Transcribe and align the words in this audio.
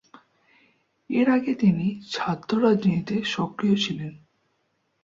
এর 1.09 1.27
আগে 1.29 1.53
তিনি 1.53 1.85
ছাত্র 2.11 2.51
রাজনীতিতে 2.63 3.15
সক্রিয় 3.33 3.75
ছিলেন। 3.75 4.11